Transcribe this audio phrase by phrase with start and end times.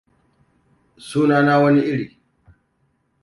[1.07, 2.07] Suna na wani iri.